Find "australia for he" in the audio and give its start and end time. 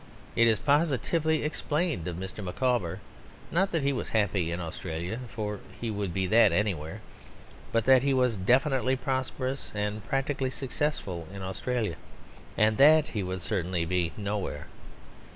4.59-5.91